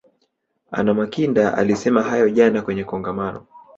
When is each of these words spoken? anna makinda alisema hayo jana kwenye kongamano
anna 0.71 0.93
makinda 0.93 1.57
alisema 1.57 2.03
hayo 2.03 2.29
jana 2.29 2.61
kwenye 2.61 2.83
kongamano 2.83 3.45